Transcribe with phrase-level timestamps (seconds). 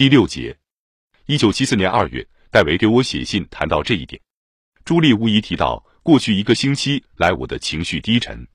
[0.00, 0.56] 第六节，
[1.26, 4.18] 一九七四年二月，戴维给我写信谈到这一点。
[4.82, 8.48] 朱莉无疑提到，过去一个星期来，我的情绪低沉。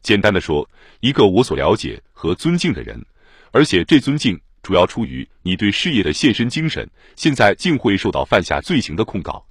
[0.00, 0.66] 简单的说，
[1.00, 3.04] 一个我所了解和尊敬的人，
[3.52, 9.46] 而且这尊敬主要出于你对事业的献身精神，现在竟会受到犯下罪行的控告。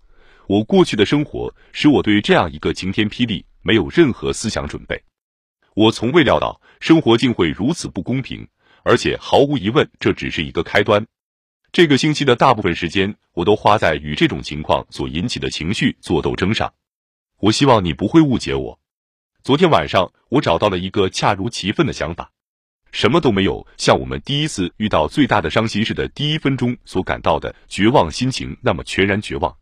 [0.47, 4.99] 我过去的生活使我对这样一个晴天霹雳没有任何思想准备。
[5.75, 8.47] 我从未料到生活竟会如此不公平，
[8.81, 11.05] 而且毫无疑问，这只是一个开端。
[11.77, 16.73] 这个星期的大部分时间，我都花在与这种情况所引起的情绪做斗争上。
[17.39, 18.79] 我希望你不会误解我。
[19.43, 22.31] 昨天晚上，我找到了一个恰如其分的想法，
[22.91, 29.55] 什么都没有像我们第一次遇到最大的伤心事的第一分钟所感到的绝望心情那么全然绝望，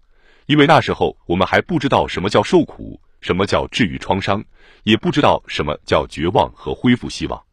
[0.45, 4.41] 因为那时候我们还不知道什么叫受苦，什么叫治愈创伤，
[4.83, 7.43] 也不知道什么叫绝望和恢复希望。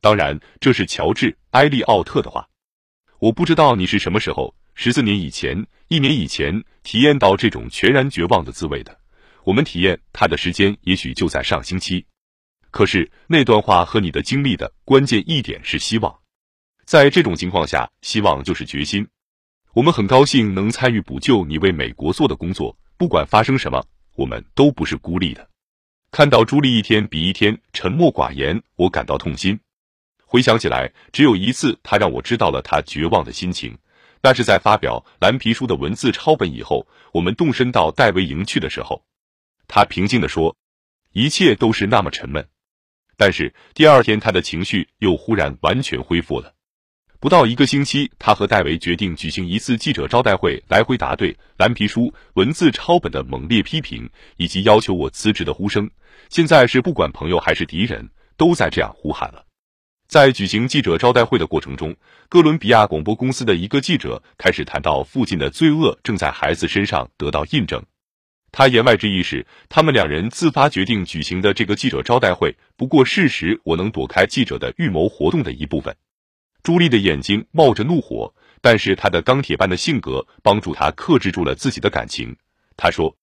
[0.00, 2.46] 当然，这是乔治·埃利奥特的话。
[3.20, 8.98] 我不知道你是什么时候，十四年以前、一年以前体验到这种全然绝望的滋味的。
[9.44, 12.06] 我们体验它的时间也许就在上星期。
[12.70, 16.18] 可是那段话和你的经历的关键一点是希望。
[16.86, 19.06] 在这种情况下，希望就是决心。
[19.74, 25.46] 我们很高兴能参与补救你为美国做的工作，不管发生什么，我们都不是孤立的。
[26.10, 29.60] 看到朱莉一天比一天沉默寡言，我感到痛心。
[30.30, 33.76] 回想起来，只有一次，他让我知道了他绝望的心情。
[34.22, 39.02] 那是在发表蓝皮书的文字抄本以后，我们动身到戴维营去的时候。
[39.66, 40.56] 他平静地说
[41.12, 42.46] ：“一切都是那么沉闷。”
[43.18, 46.54] 但是第二天，他的情绪又忽然完全恢复了。
[47.18, 55.90] 不到一个星期，他和戴维决定举行一次记者招待会，来回答对蓝皮书文字抄本的猛烈批评，以及要求我辞职的呼声。
[56.28, 59.44] 现在是不管朋友还是敌人，都在这样呼喊了。
[60.10, 61.94] 在举行记者招待会的过程中，
[62.28, 67.80] 哥伦比亚广播公司的一个记者开始谈到父亲的罪恶正在孩子身上得到印证。
[68.50, 75.94] 他言外之意是，他们两人自发决定举行的这个记者招待会，不过事实我能躲开记者的预谋活动的一部分。
[76.64, 82.36] 朱莉的眼睛冒着怒火，但是她的钢铁般的性格帮助她克制住了自己的感情。
[82.76, 83.16] 她说，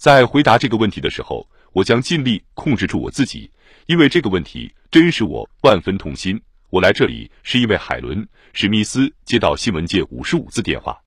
[0.00, 3.50] 在回答这个问题的时候，我将尽力控制住我自己。
[3.84, 6.40] 因为这个问题真使我万分痛心。
[6.70, 8.18] 我来这里是因为海伦·
[8.54, 10.98] 史密斯接到新闻界五十五次电话。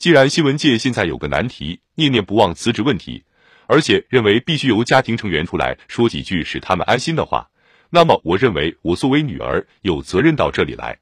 [0.00, 3.22] 既然新闻界现在有个难题，念念不忘辞职问题，
[3.68, 7.48] 而且认为必须由家庭成员出来说几句使他们安心的话，
[7.88, 10.98] 那么我认为我作为女儿有责任到这里来。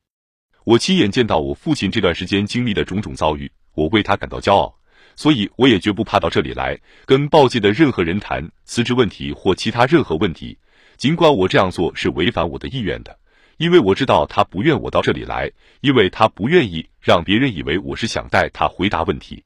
[0.65, 4.79] 我亲眼见到我父亲这段时间经历的种种遭遇，我为他感到骄傲，
[5.17, 10.57] 所以我也绝不怕到这里来跟报界的任何人谈辞职问题或其他任何问题。
[10.97, 13.19] 尽管我这样做是违反我的意愿的，
[13.57, 15.51] 因为我知道他不愿我到这里来，
[15.81, 19.43] 因为他不愿意让别人以为我是想带他回答问题。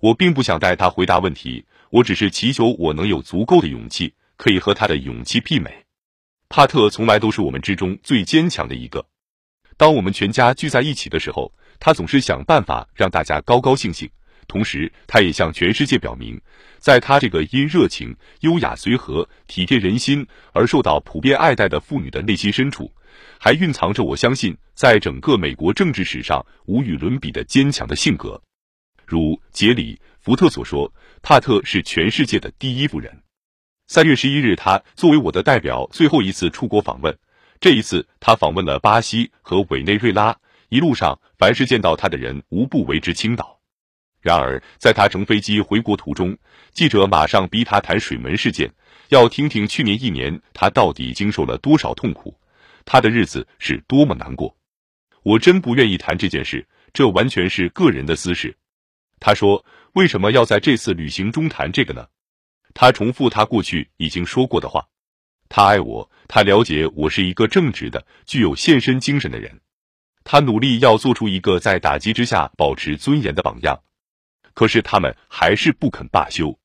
[0.00, 5.84] 我并不想带他回答问题，我只是祈求我能有足够的勇气，可以和他的勇气媲美。
[6.48, 9.04] 帕特从来都是我们之中最坚强的一个。
[9.76, 14.08] 当我们全家聚在一起的时候，他总是想办法让大家高高兴兴。
[14.48, 16.40] 同时，他也向全世界表明，
[16.78, 22.90] 在他这个因热情、优雅、随和、体贴人心而受到普遍爱戴的妇女的内心深处，
[23.38, 28.42] 还蕴藏着我相信在整个美国政治史上无与伦比的坚强的性格。
[29.06, 30.90] 如杰里·福特所说，
[31.22, 33.22] 帕特是全世界的第一夫人。
[33.86, 37.16] 三月十一日，他作为我的代表最后一次出国访问。
[37.60, 40.34] 这一次，他访问了巴西和委内瑞拉，
[40.70, 43.57] 一路上凡是见到他的人，无不为之倾倒。
[44.28, 46.36] 然而，在他乘飞机回国途中，
[46.72, 48.70] 记者马上逼他谈水门事件，
[49.08, 52.38] 要听听去年一年他到底经受了多少痛苦，
[52.84, 54.54] 他的日子是多么难过。
[55.22, 58.54] 我真不愿意谈这件事，这完全是个人的私事。
[59.18, 59.64] 他说
[59.96, 62.06] ：“为什么要在这次旅行中谈这个呢？”
[62.74, 64.84] 他重复他过去已经说过的话
[65.48, 69.58] ：“他爱我，他了解我是一个正直的、具有献身精神的人，
[70.22, 73.74] 他努力要做出一个在打击之下保持尊严的榜样。”
[74.58, 76.58] 可是他们还是不肯罢休。